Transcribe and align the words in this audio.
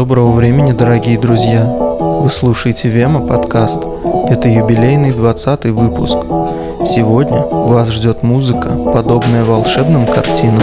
Доброго 0.00 0.32
времени, 0.32 0.72
дорогие 0.72 1.18
друзья! 1.18 1.62
Вы 1.62 2.30
слушаете 2.30 2.88
Вема 2.88 3.20
подкаст. 3.20 3.84
Это 4.30 4.48
юбилейный 4.48 5.12
20 5.12 5.66
выпуск. 5.66 6.16
Сегодня 6.86 7.42
вас 7.42 7.90
ждет 7.90 8.22
музыка, 8.22 8.70
подобная 8.94 9.44
волшебным 9.44 10.06
картинам. 10.06 10.62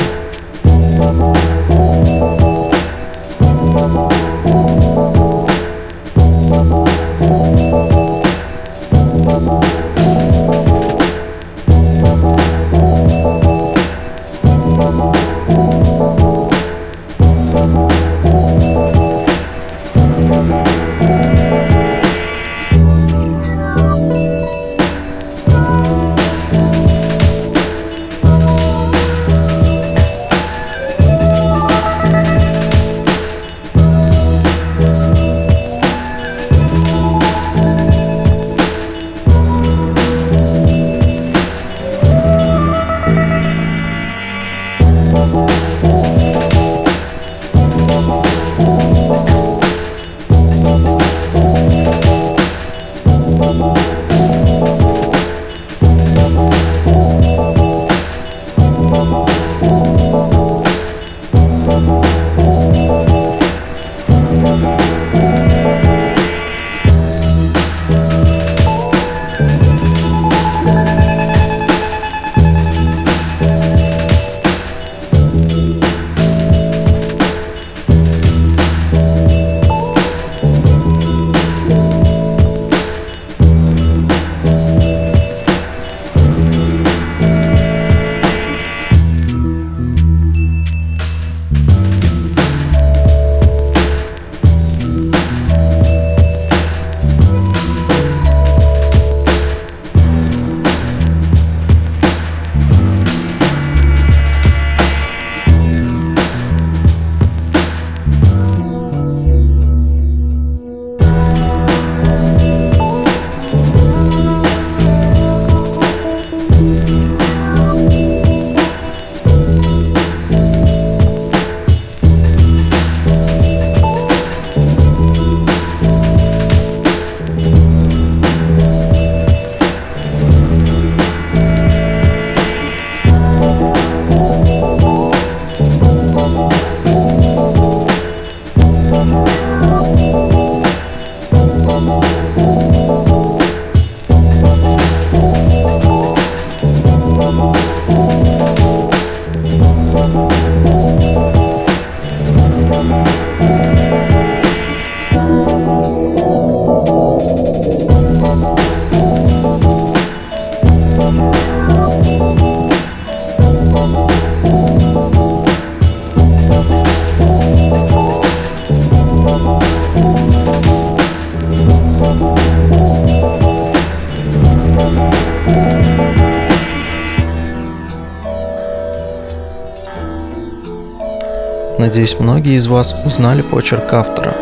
Надеюсь, 181.87 182.19
многие 182.19 182.57
из 182.57 182.67
вас 182.67 182.93
узнали 183.05 183.41
почерк 183.41 183.93
автора. 183.93 184.35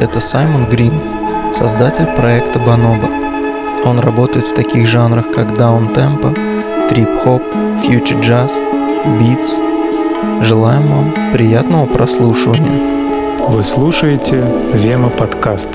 Это 0.00 0.18
Саймон 0.18 0.64
Грин, 0.68 0.94
создатель 1.54 2.06
проекта 2.16 2.58
Bonobo. 2.58 3.08
Он 3.84 4.00
работает 4.00 4.48
в 4.48 4.52
таких 4.52 4.88
жанрах, 4.88 5.30
как 5.30 5.56
даунтемпо, 5.56 6.34
трип-хоп, 6.88 7.40
фьючер-джаз, 7.84 8.52
битс. 9.20 9.54
Желаем 10.40 10.88
вам 10.88 11.14
приятного 11.32 11.86
прослушивания. 11.86 13.46
Вы 13.46 13.62
слушаете 13.62 14.44
Вема 14.74 15.08
подкаст. 15.08 15.68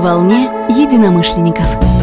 Волне 0.00 0.48
единомышленников. 0.68 1.97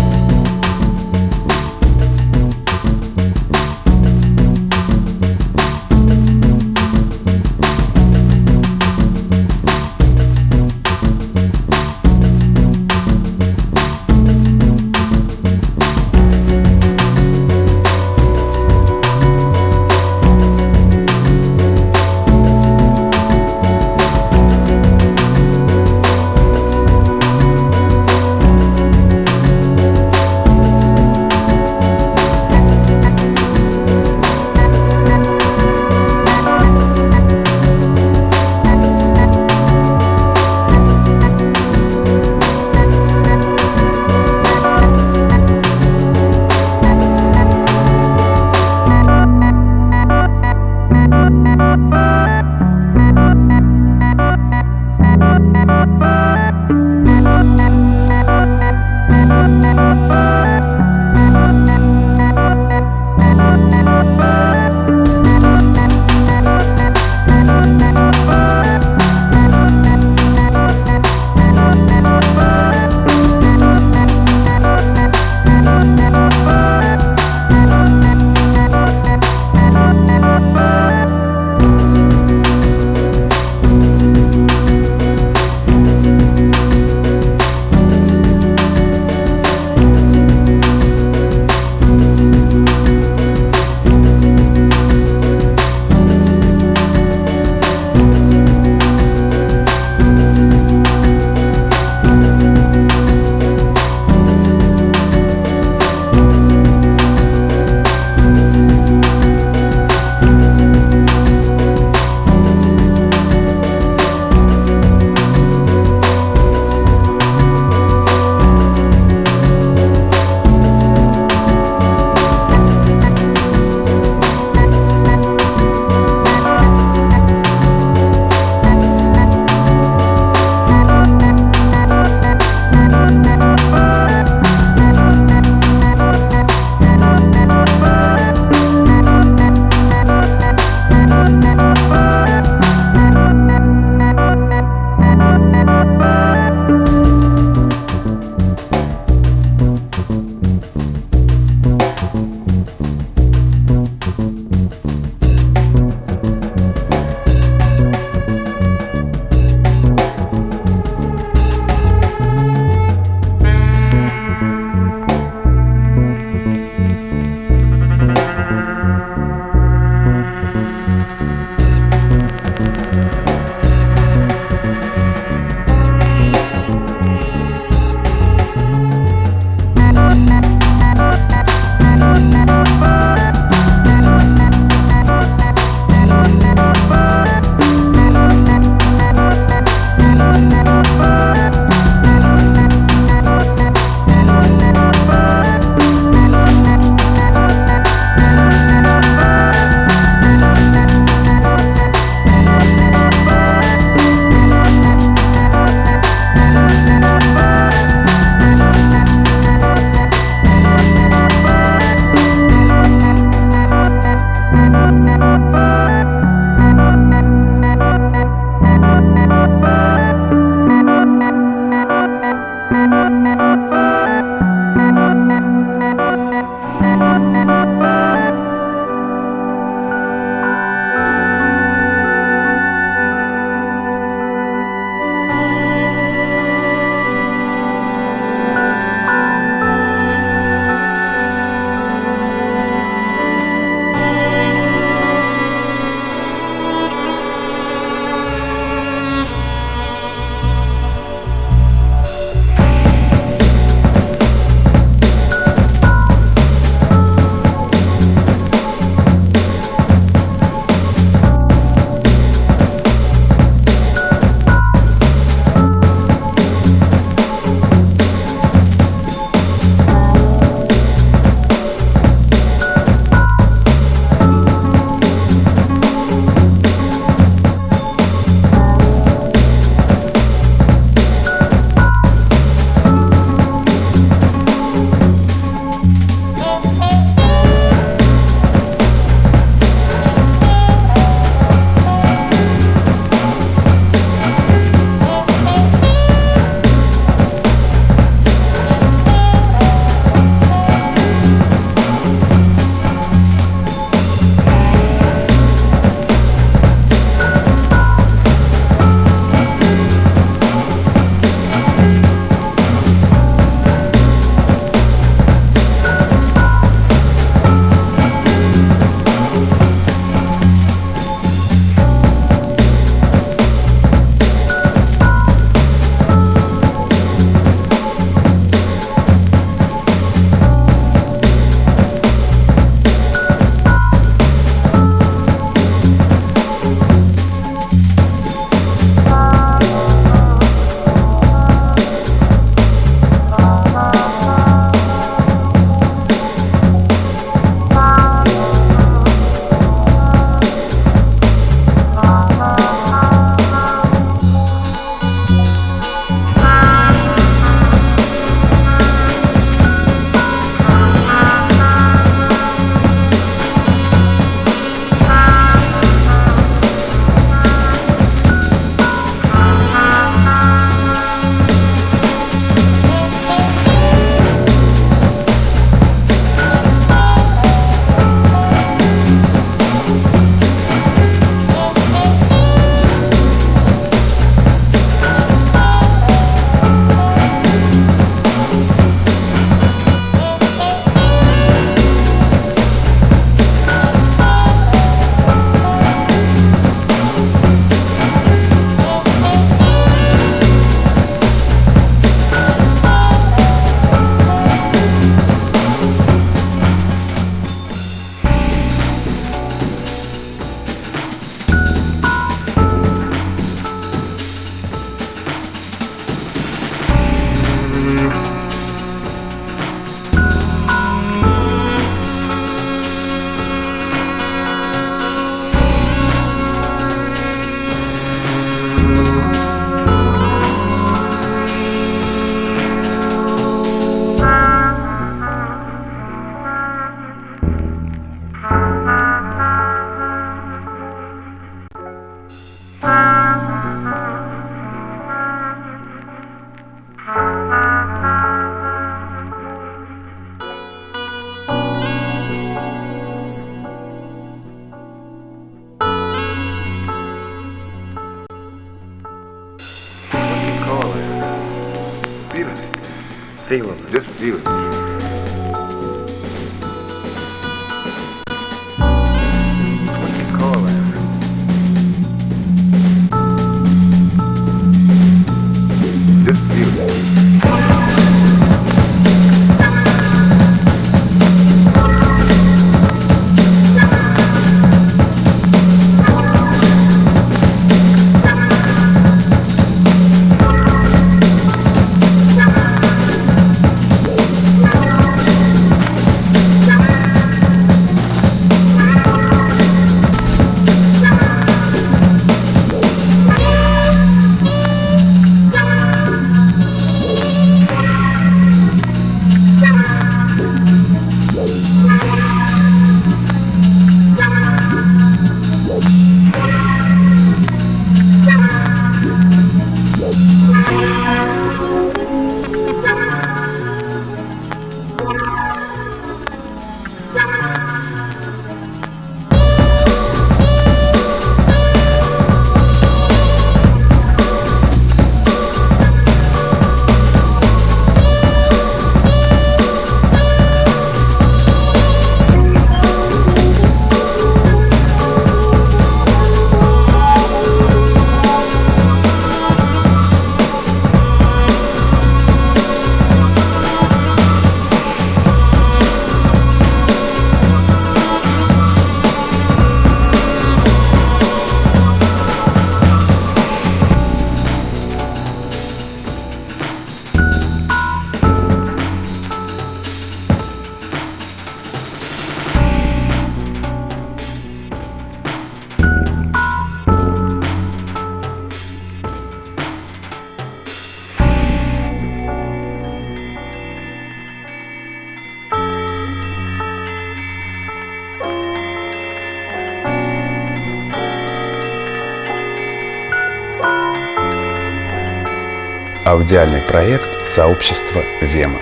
Аудиальный 596.26 596.62
проект 596.62 597.28
сообщества 597.28 598.02
Вема. 598.20 598.60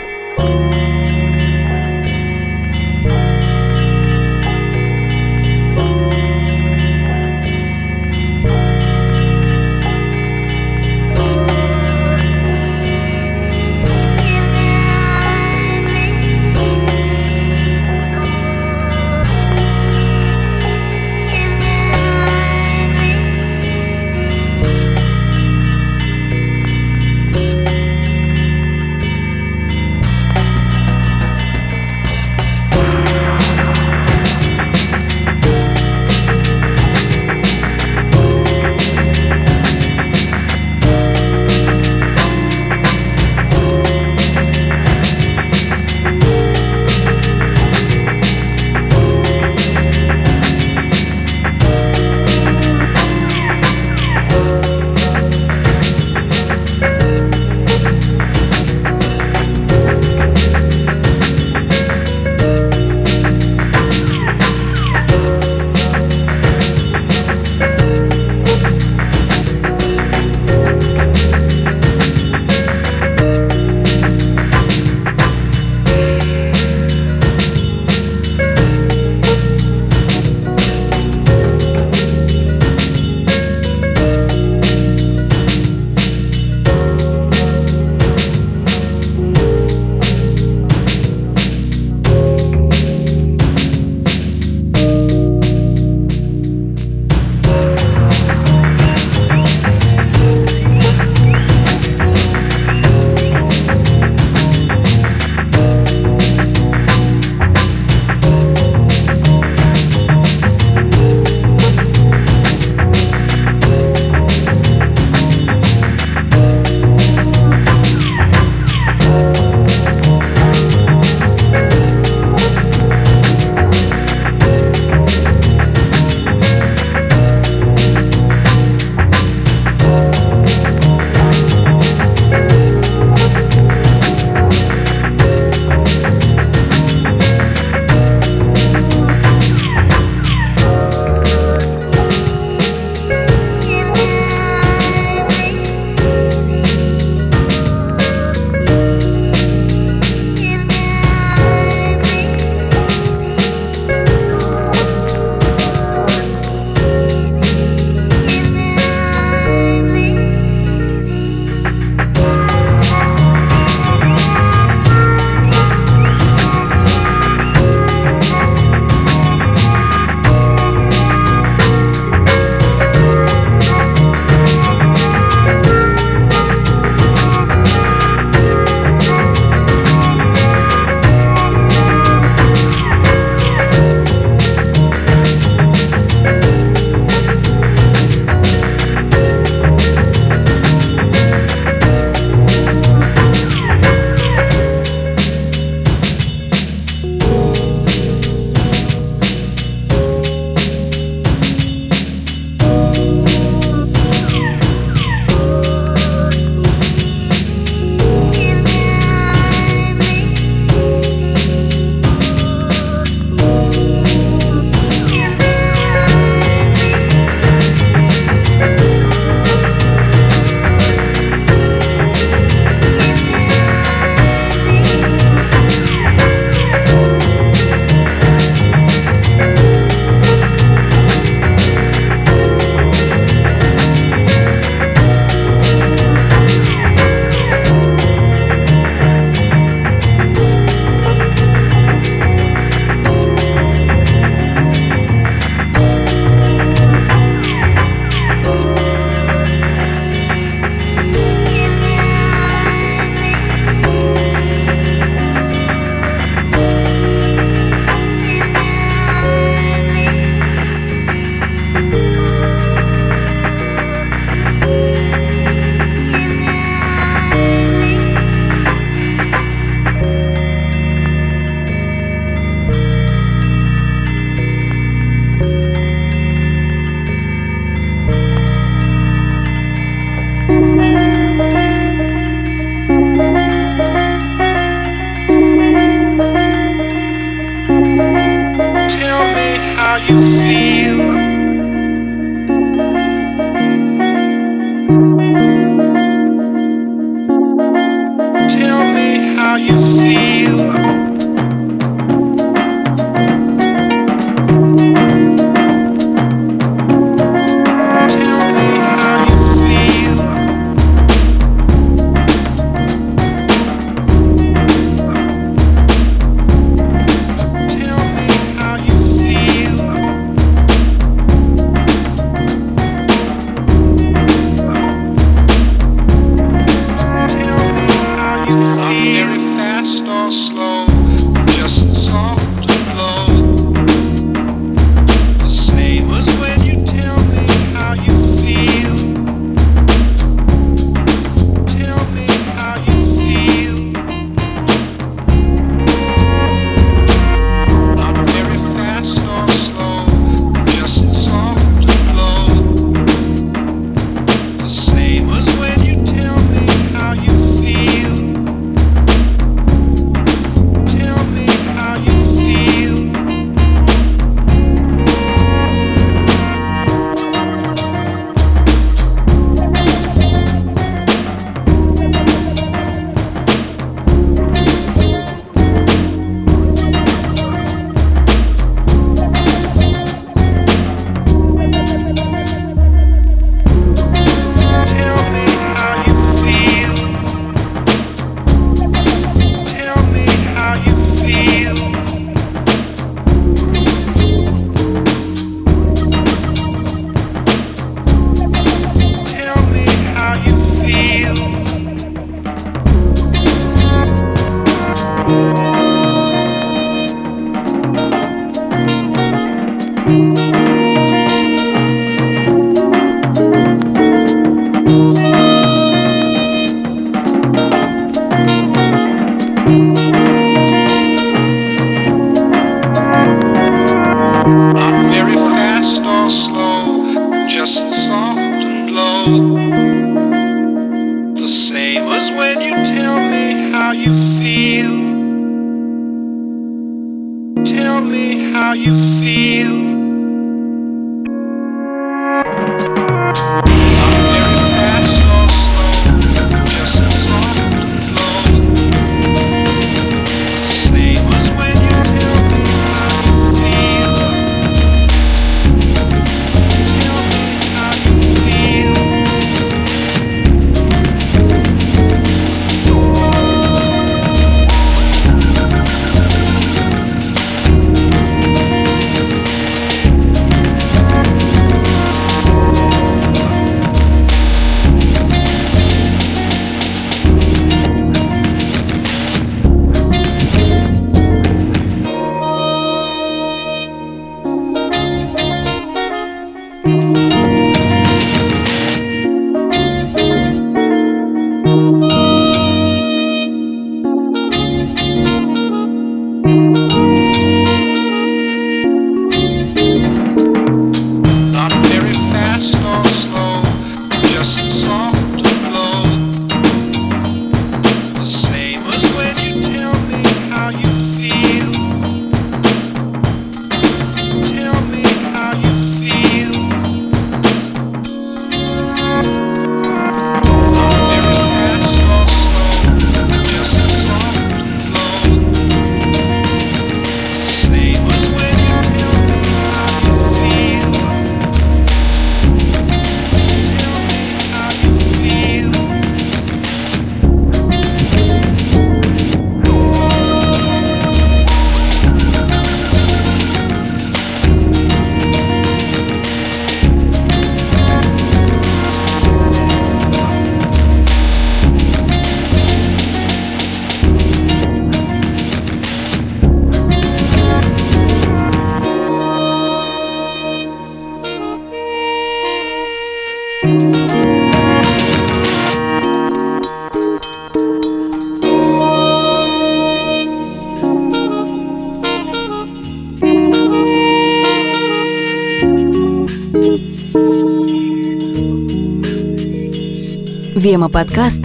Вема 580.73 580.89
подкаст. 580.89 581.41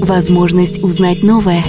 Возможность 0.00 0.82
узнать 0.82 1.22
новое. 1.22 1.62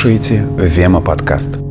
Слушаете 0.00 0.46
Вема 0.56 1.02
подкаст. 1.02 1.69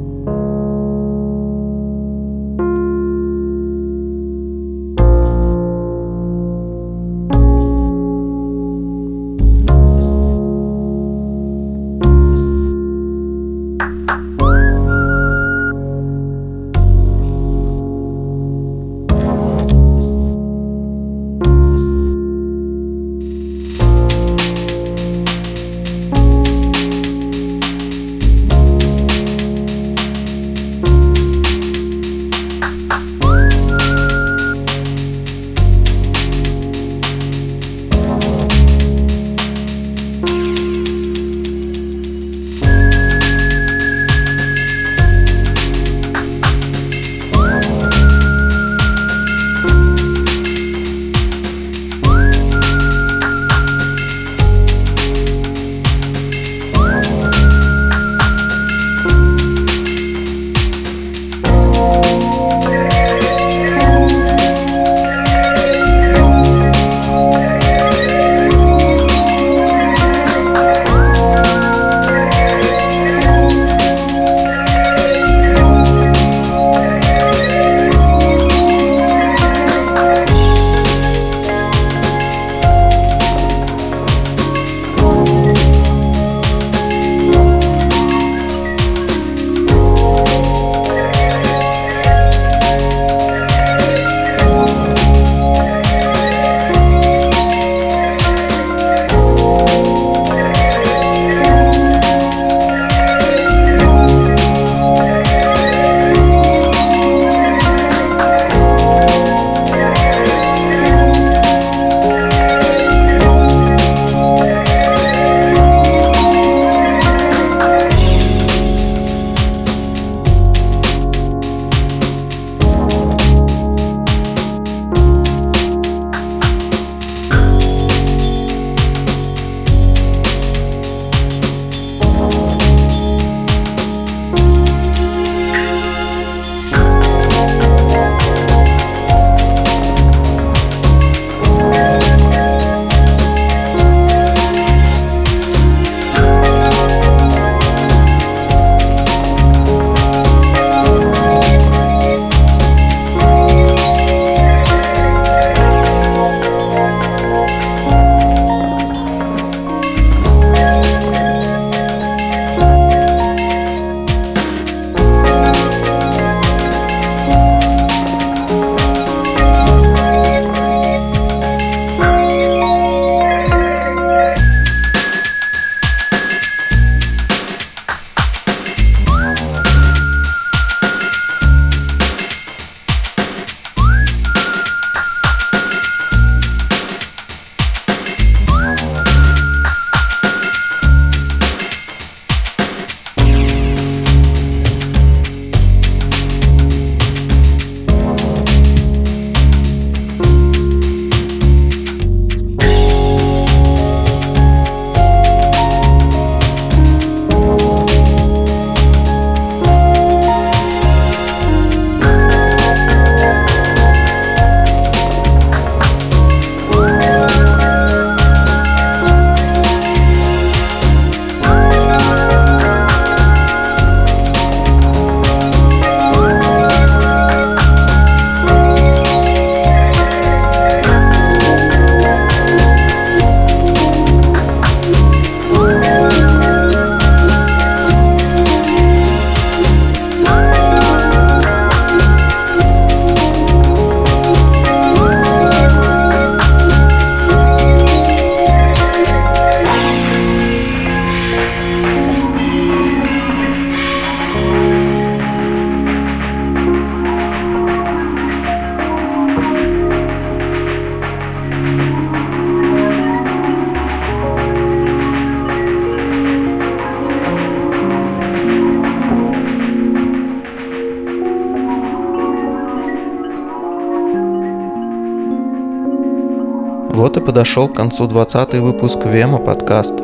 Вот 277.00 277.16
и 277.16 277.22
подошел 277.22 277.70
к 277.70 277.76
концу 277.76 278.08
20 278.08 278.56
выпуск 278.56 279.00
Вема 279.06 279.38
подкаст. 279.38 280.02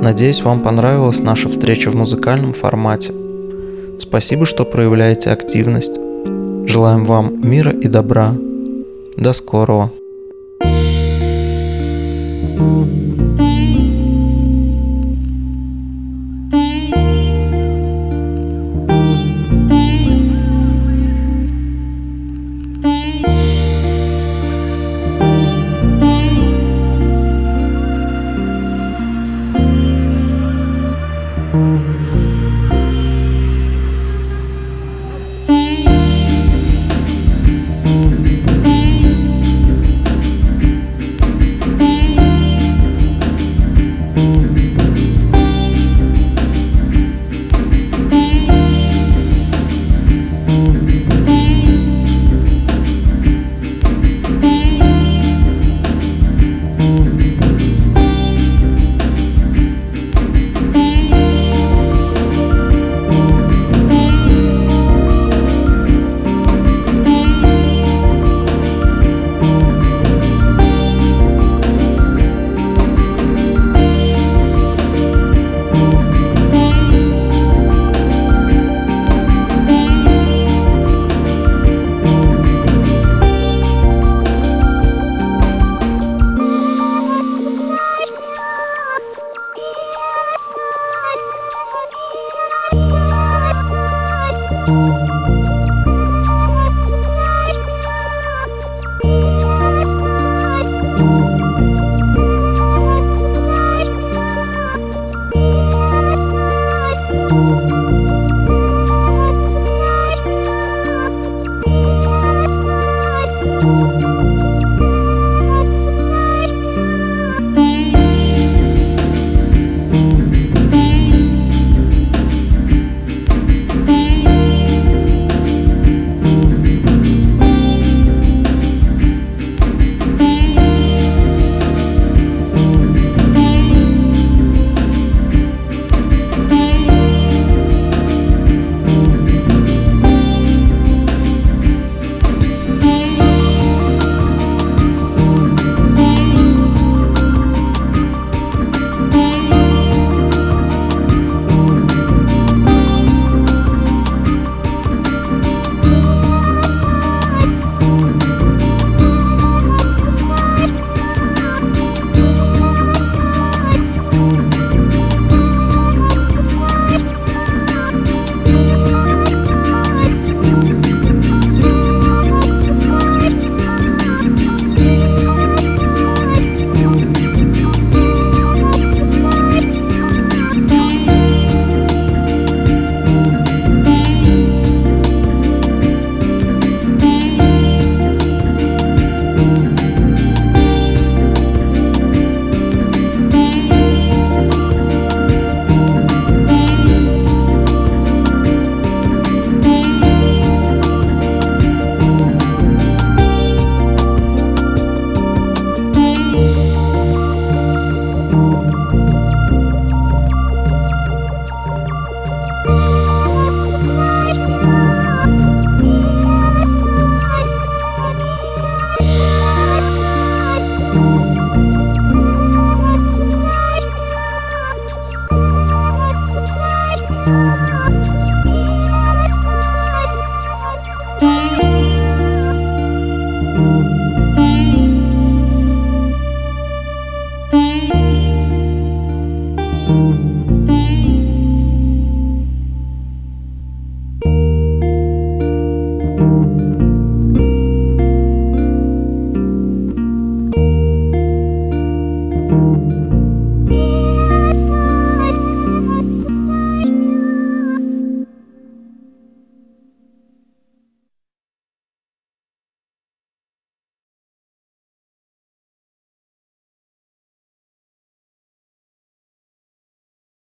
Надеюсь, 0.00 0.40
вам 0.40 0.62
понравилась 0.62 1.20
наша 1.20 1.50
встреча 1.50 1.90
в 1.90 1.94
музыкальном 1.94 2.54
формате. 2.54 3.12
Спасибо, 3.98 4.46
что 4.46 4.64
проявляете 4.64 5.28
активность. 5.28 5.96
Желаем 6.64 7.04
вам 7.04 7.46
мира 7.46 7.70
и 7.70 7.86
добра. 7.86 8.34
До 9.18 9.34
скорого. 9.34 9.90
thank 12.58 13.07